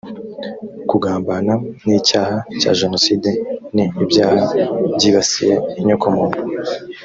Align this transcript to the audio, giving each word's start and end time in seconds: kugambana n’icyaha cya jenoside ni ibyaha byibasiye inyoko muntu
kugambana 0.89 1.53
n’icyaha 1.85 2.37
cya 2.59 2.71
jenoside 2.79 3.29
ni 3.75 3.85
ibyaha 4.03 4.41
byibasiye 4.95 5.53
inyoko 5.79 6.05
muntu 6.15 6.39